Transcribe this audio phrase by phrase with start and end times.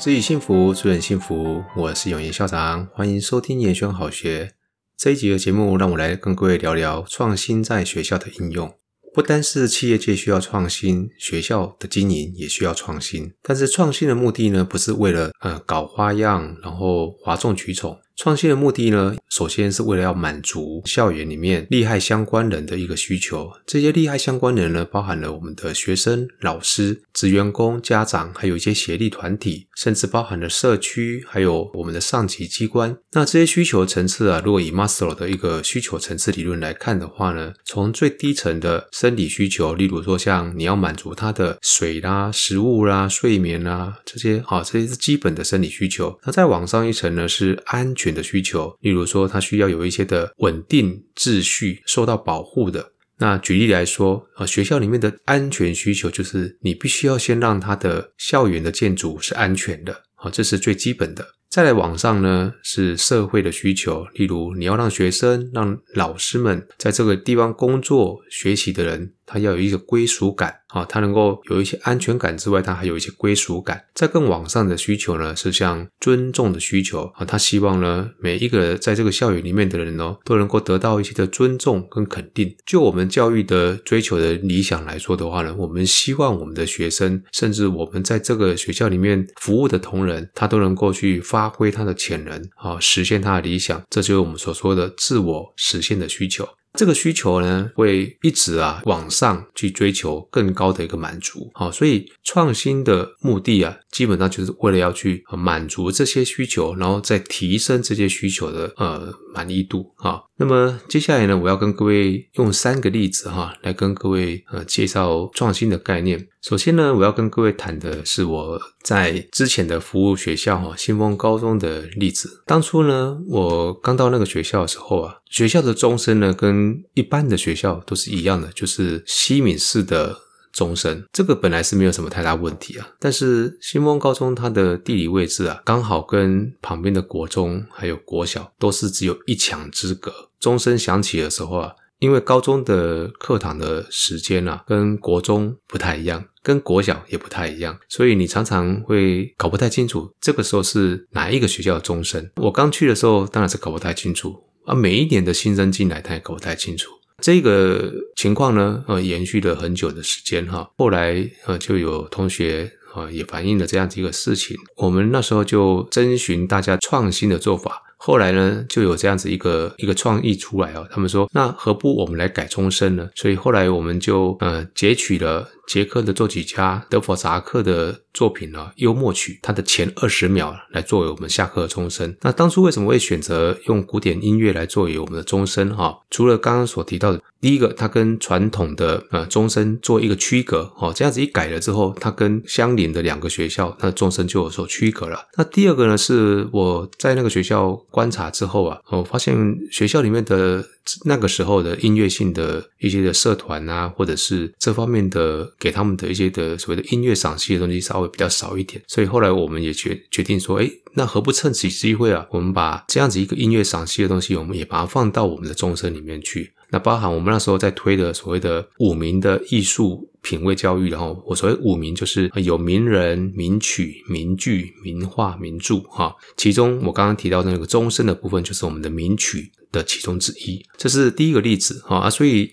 [0.00, 1.62] 自己幸福，助人幸福。
[1.76, 4.54] 我是永言校长，欢迎收听延选好学
[4.96, 5.76] 这一集的节目。
[5.76, 8.72] 让我来跟各位聊聊创新在学校的应用。
[9.12, 13.30] 不单是企业界需要创新，学校的经营也需要创新。
[13.42, 17.98] 但是创新的目的呢，不是为了呃搞花样，然后哗众取宠。
[18.22, 23.50] 创新的目的呢，首先是为了要满足校园里面利害相关人的一个需求。
[23.66, 32.94] 这些利害相关人呢，包含了我们的学生、老师、职员工、家长，还有一些协力团体，甚至包含了社区，还有我们的上级机关。
[33.12, 46.20] 那这些需求层次啊，如果以 Maslow 的一个需求层次理论来看的话呢，从最低层的生理需求，例如说像你要满足他的水啦、食物啦、睡眠啦这些，啊，这些是基本的生理需求。
[46.26, 52.92] 那再往上一层呢，是安全的需求，例如说，它需要有一些的稳定秩序，受到保护的。
[53.18, 61.26] 那举例来说，呃，学校里面的安全需求就是你必须要先让它的校园的建筑是安全的，好，这是最基本的。
[61.50, 69.12] 再来往上呢，是社会的需求，例如你要让学生、让老师们在这个地方工作、学习的人。
[69.30, 73.80] 他要有一个归属感啊，他能够有一些安全感之外，他还有一些归属感。
[73.94, 82.52] 在更往上的需求呢，是像尊重的需求啊，他希望呢，每一个在这个校园里面的人哦，都能够得到一些的尊重跟肯定。
[82.66, 93.80] 就我们教育的追求的理想来说的话呢，我们希望我们的学生，甚至我们在这个学校里面服务的同仁，他都能够去发挥他的潜能啊，实现他的理想。
[93.88, 96.48] 这就是我们所说的自我实现的需求。
[96.74, 110.20] 这个需求呢，会一直啊往上去追求更高的一个满足，好，所以创新的目的啊，基本上就是为了要去满足这些需求，然后再提升这些需求的呃满意度啊。
[110.40, 116.28] 那么接下来呢，我要跟各位用三个例子哈，来跟各位呃介绍创新的概念。
[116.40, 122.42] 首先呢，我要跟各位谈的是我在之前的服务学校哈，新丰高中的例子。
[122.46, 130.16] 当初呢，我刚到那个学校的时候啊，学校的钟声呢，跟一般的学校都是一样的，就是西敏式的
[130.54, 131.04] 钟声。
[131.12, 140.10] 这个本来是没有什么太大问题啊，但是新丰高中它的地理位置啊，刚好跟旁边的国中还有国小都是只有一墙之隔。
[140.40, 141.74] 钟声响起的时候啊。
[142.00, 152.30] 因为高中的课堂的时间啊，跟国中不太一样，跟国小也不太一样，所以你常常会搞不太清楚这个时候是哪一个学校的钟声。
[152.36, 156.90] 我刚去的时候当然是搞不太清楚，啊，每一年的新生进来他也搞不太清楚。
[157.20, 160.70] 这个情况呢，呃，延续了很久的时间哈。
[160.78, 167.82] 后来呃，就有同学啊也反映了这样子一个事情，我们那时候就征询大家创新的做法。
[168.02, 170.88] 后来呢，就有这样子一个一个创意出来哦。
[170.90, 173.10] 他们说，那何不我们来改终身呢？
[173.14, 182.16] 所以后来我们就呃截取了捷克的作曲家德弗札克的作品呢，幽默曲，它的前二十秒来作为我们下课的钟声。
[182.22, 185.70] 那当初为什么会选择用古典音乐来作为我们的钟声？
[185.76, 195.28] 哈，除了刚刚所提到的，第一个，它跟传统的呃钟声做一个区隔，哦，这样子一改了之后，它跟相邻的两个学校，它的钟声就有所区隔了。
[195.36, 200.64] 那第二个呢，是我在那个学校观察之后啊，我发现学校里面的
[201.04, 216.52] 那个时候的音乐性的一些的社团啊，或者是这方面的给他们的一些的所谓的音乐赏析的东西稍微比较少一点，所以后来我们也决决定说，诶，那何不趁此机会啊，我们把这样子一个音乐赏析的东西，我们也把它放到我们的终身里面去。
[216.72, 226.14] 那包含我们那时候在推的所谓的五名的艺术品味教育，然后我所谓五名就是有名人、名曲、名句、名画、名著哈。
[226.36, 230.64] 其中我刚刚提到那个终身的部分，就是我们的名曲的其中之一。
[230.76, 232.52] 这是第一个例子哈啊，所以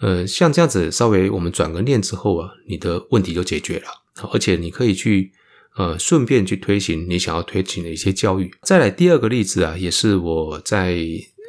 [0.00, 3.86] 呃，像这样子稍微我们转个念之后啊，你的问题就解决了，
[4.32, 5.32] 而且你可以去
[5.76, 8.50] 呃顺便去推行你想要推行的一些教育。
[8.62, 10.98] 再来第二个例子啊，也是我在。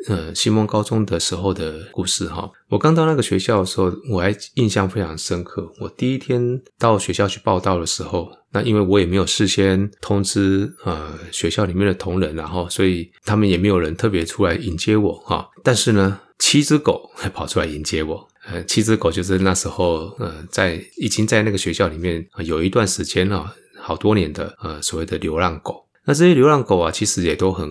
[0.07, 5.69] 呃，新丰高中的时候的故事哈，我刚到那个学校的时候，我还印象非常深刻。
[5.81, 15.49] 我第一天到学校去报到的时候，那因为我也没有事先通知呃学校里面的同仁，然后所以他们也没有人特别出来迎接我哈。
[15.61, 18.27] 但是呢，七只狗还跑出来迎接我。
[18.49, 25.85] 呃，七只狗就是那时候呃在已经在那个学校里面有一段时间了，好多年的呃所谓的流浪狗。
[26.05, 27.69] 那这些流浪狗啊，其实也都很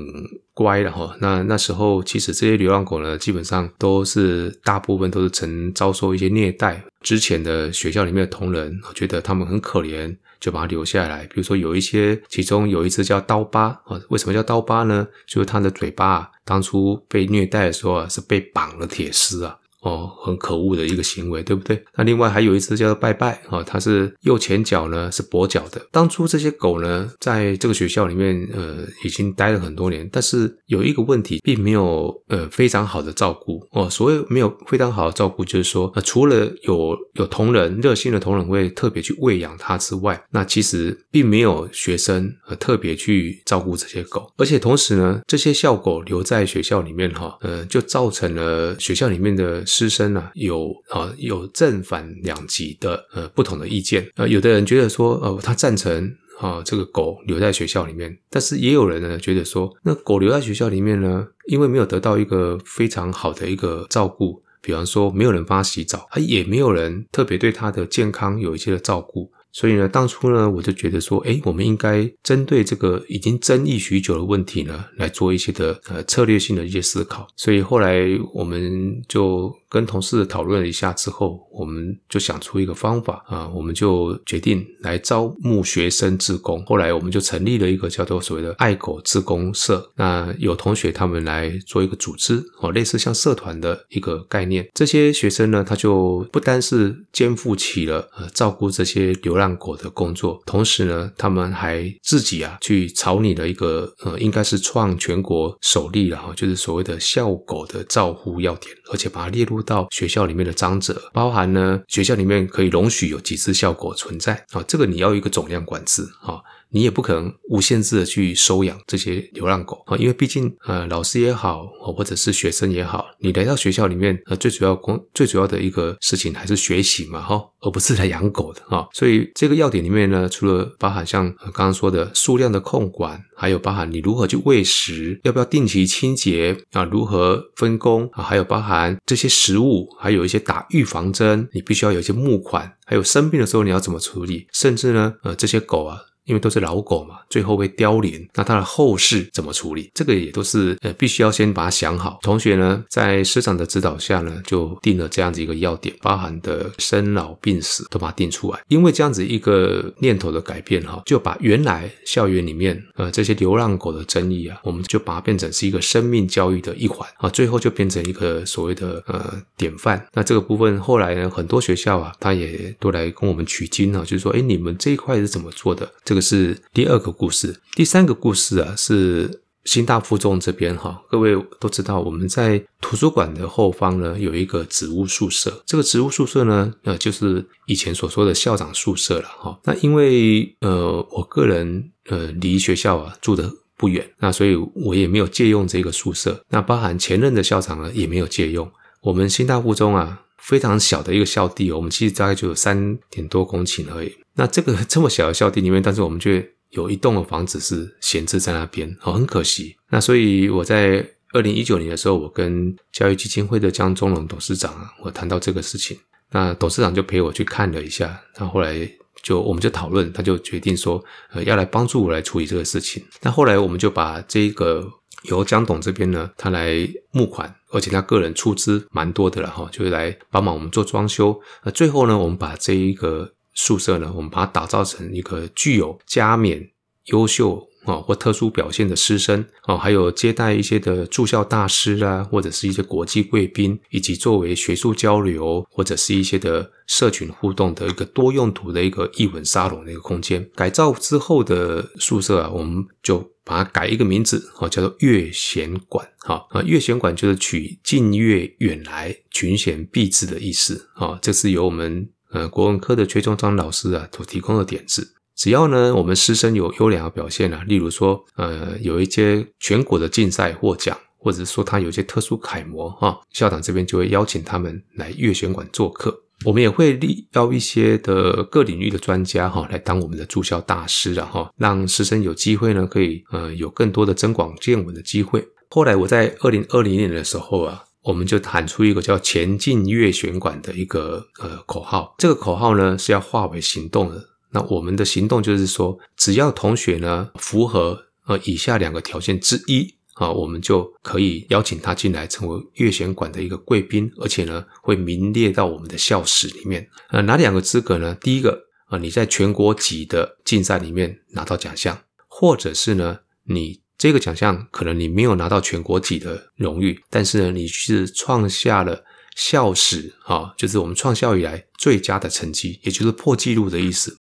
[0.53, 1.17] 乖的哈。
[1.21, 6.85] 那那时候，其实这些流浪狗呢，基本上都是大部分都是曾遭受一些虐待。
[7.01, 11.25] 之前的学校里面的同仁，觉得他们很可怜，就把它留下来。
[11.25, 13.99] 比如说有一些，其中有一只叫刀疤啊。
[14.11, 15.09] 为什么叫刀疤呢？
[15.27, 19.59] 就是它的嘴巴当初被虐待的时候啊，是被绑了铁丝啊。
[19.87, 21.81] 哦，很可恶的一个行为，对不对？
[21.97, 25.81] 那另外还有一只叫做拜拜啊，它是右前脚呢是跛脚的。
[25.93, 33.89] 当初这些狗呢，在这个学校里面，呃，已经待了很多年，但是有一个问题，并没有呃非常好的照顾哦。
[33.89, 49.65] 所谓没有非常好的照顾，就是说，呃，除了有有同仁热心的同仁会特别去喂养它之外，那其实并没有学生呃特别去照顾这些狗，而且同时呢，这些校狗留在学校里面哈，呃，就造成了学校里面的。
[49.77, 69.31] 师生呢、啊，有啊有正反两极的呃不同的意见，呃有的人觉得说呃他赞成啊这个狗留在学校里面，但是也有人呢觉得说那狗留在学校里面呢，因为没有得到一个非常好的一个照顾，比方说没有人帮他洗澡，啊也没有人特别对他的健康有一些的照顾。
[69.53, 77.27] 所以呢，当初呢，我就觉得说，诶，我们应该针对这个已经争议许久的问题呢，来做一些的呃策略性的一些思考。
[77.37, 86.65] 所以后来我们就跟同事讨论了一下之后，我们就想出一个方法啊，我们就决定来招募学生志工。
[86.67, 89.91] 后来我们就成立了一个叫做所谓的爱狗志工社。
[89.97, 94.69] 那有同学他们来做一个组织哦，类似像社团的一个概念。
[94.75, 99.47] 这些学生呢，他就不单是肩负起了呃照顾这些流浪。
[99.59, 116.41] 狗的工作，同时呢，他们还自己啊去草拟了一个呃，应该是创全国首例了哈，就是所谓的校狗的照护要点，而且把它列入到学校里面的章则，包含呢学校里面可以容许有几只效果存在啊，这个你要一个总量管制啊。
[116.71, 121.67] 你也不可能无限制的去收养这些流浪狗啊，因为毕竟呃老师也好，
[121.97, 128.87] 或者是学生也好，你来到学校里面呃最主要工最主要的一个事情还是学习嘛哈，而不是来养狗的哈。
[128.93, 146.01] 所以这个要点里面呢，除了包含像刚刚说的数量的控管，还有包含你如何去喂食，要不要定期清洁啊，如何分工啊，还有包含这些食物，还有一些打预防针，你必须要有一些募款，还有生病的时候你要怎么处理，甚至呢呃这些狗啊。
[146.27, 149.91] 因为都是老狗嘛，最后会凋零，那它的后事怎么处理？
[149.95, 152.19] 这个也都是呃，必须要先把它想好。
[152.23, 158.61] 同学呢，在师长的指导下呢，就定了这样子一个要点，包含的生老病死都把它定出来。
[158.69, 170.05] 因为这样子一个念头的改变哈，就把原来校园里面呃这些流浪狗的争议啊，我们就把它变成是一个生命教育的一环啊，最后就变成一个所谓的呃典范。
[170.13, 175.89] 那这个部分后来呢，很多学校啊，他也都来跟我们取经啊，就是说，哎，你们这一块是怎么做的？
[176.17, 181.03] 个是第二个故事，第三个故事啊，是新大附中这边哈。
[181.11, 185.63] 各位都知道，我们在图书馆的后方呢，有一个植物宿舍。
[185.67, 189.61] 这个植物宿舍呢，呃，就是以前所说的校长宿舍了哈。
[189.65, 196.43] 那因为呃，我个人呃离学校啊住得不远，那所以我也没有借用这个宿舍。
[196.49, 198.71] 那包含前任的校长呢，也没有借用。
[199.03, 204.13] 我们新大附中啊，非常小的一个校地，我们其实大概就有三点多公顷而已。
[204.37, 209.75] 那这个这么小的校地里面，但是我们却有一栋的房子是闲置在那边，哦，很可惜。
[209.89, 215.99] 那所以我在二零一九年的时候，我跟教育基金会的江忠龙董事长啊，我谈到这个事情，
[216.31, 218.89] 那董事长就陪我去看了一下，那后来
[219.23, 223.03] 就我们就讨论，他就决定说，呃，要来帮助我来处理这个事情。
[223.23, 224.87] 那后来我们就把这个
[225.31, 231.41] 由江董这边呢，他来募款，而且他个人出资蛮多的了哈，就是来帮忙我们做装修。
[231.65, 233.33] 那最后呢，我们把这一个。
[233.57, 236.71] 宿舍呢，我们把它打造成一个具有加冕
[237.07, 250.47] 优秀啊或特殊表现的师生啊，还有接待一些的驻校大师啊，或者是一些国际贵宾，以及作为学术交流或者是一些的社群互动的一个多用途的一个艺文沙龙的一个空间。
[250.55, 256.07] 改造之后的宿舍啊，我们就把它改一个名字啊，叫做悦贤馆。
[256.19, 262.11] 好啊，悦贤馆就是取近悦远来，群贤毕至的意思啊，这是由我们。
[262.37, 276.15] 呃，国文科的崔中章老师啊，所提供的点子，只要呢，我们师生有优良的表现啊，例如说，呃，有一些全国的竞赛获奖，或者是说他有一些特殊楷模哈，校长这边就会邀请他们来悦贤馆做客。
[276.45, 285.43] 我们也会力邀一些的各领域的专家哈，来当我们的驻校大师，然后让师生有机会呢，可以呃有更多的增广见闻的机会。
[285.71, 287.83] 后来我在二零二零年的时候啊。
[288.07, 294.25] 我们就喊出一个叫“前进悦贤馆”的一个呃口号，这个口号呢是要化为行动的。
[294.53, 306.89] 那我们的行动就是说，只要同学呢符合呃以下两个条件之一啊，我们就可以邀请他进来成为悦贤馆的一个贵宾，而且呢会名列到我们的校史里面。
[307.11, 308.15] 呃，哪两个资格呢？
[308.21, 311.99] 第一个啊，你在全国级的竞赛里面拿到奖项，
[312.29, 313.81] 或者是呢你。
[313.99, 324.19] 这个奖项可能你没有拿到全国级的荣誉，但是呢，你是创下了校史啊，就是我们创校以来最佳的成绩，也就是破纪录的意思。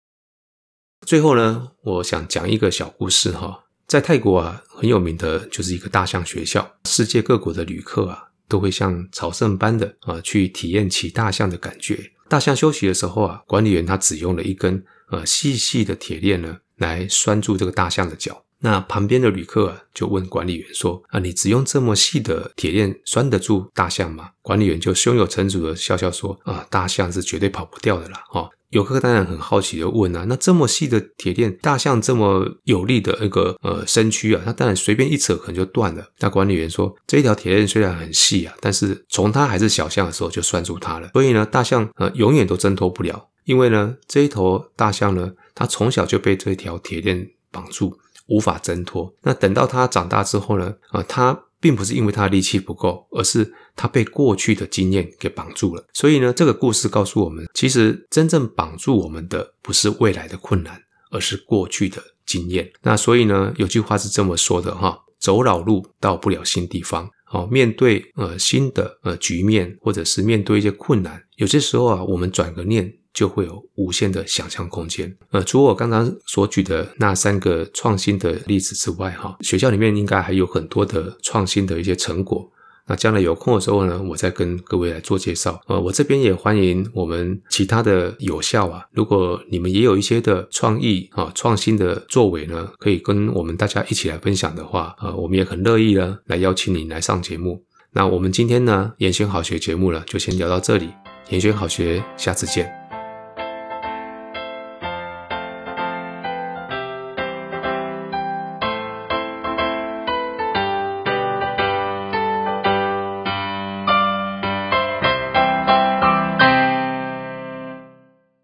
[1.06, 12.12] 最后呢，我想讲一个小故事哈，在泰国啊，很有名的就是一个大象学校，世界各国的旅客啊，都会像朝圣般的啊去体验骑大象的感觉。
[12.30, 18.45] 大象休息的时候啊，管理员他只用了一根呃细细的铁链呢，来拴住这个大象的脚。
[18.62, 49.14] 那旁边的旅客啊，就问管理员说：“啊，你只用这么细的铁链拴得住大象吗？”管理员就胸有成竹的笑笑说：“啊，大象是绝对跑不掉的啦！”哈，游客当然很好奇的问啊：“那这么细的铁链，大象这么有力的一个呃身躯啊，那当然随便一扯可能就断了。”那管理员说：“这一条铁链虽然很细啊，但是从它还是小象的时候就拴住它了，所以呢，大象呃永远都挣脱不了，因为呢，这一头大象呢，它从小就被这一条铁链绑住。”无法挣脱。
[49.22, 50.76] 那等到他长大之后呢？
[50.90, 55.84] 啊，他并不是因为他的力气不够，而是他被过去的经验给绑住了。
[55.94, 62.72] 所以呢，这个故事告诉我们，其实真正绑住我们的不是未来的困难，而是过去的经验。
[62.82, 67.10] 那所以呢，有句话是这么说的哈：走老路到不了新地方。
[67.32, 72.94] 哦，面对呃新的呃局面，或者是面对一些困难，有些时候啊，我们转个念。
[73.16, 75.18] 就会有无限的想象空间。
[75.32, 82.52] 呃，除我刚刚所举的那三个创新的例子之外，哈，学校里面应该还有很多的创新的一些成果。
[82.88, 85.60] 那将来有空的时候呢，我再跟各位来做介绍。
[85.66, 97.64] 呃，我这边也欢迎我们其他的有效啊，如果你们也有一些的创意啊、创新的作为呢，可以跟我们大家一起来分享的话，呃，我们也很乐意呢来邀请你来上节目。
[97.92, 100.90] 那我们今天呢，延选好学节目了，就先聊到这里。
[101.30, 102.85] 延选好学，下次见。